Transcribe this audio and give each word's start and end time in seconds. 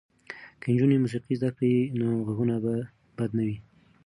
که 0.61 0.67
نجونې 0.73 0.97
موسیقي 1.03 1.33
زده 1.41 1.49
کړي 1.55 1.73
نو 1.99 2.07
غږونه 2.27 2.55
به 2.63 2.73
بد 3.17 3.31
نه 3.37 3.43
وي. 3.47 3.57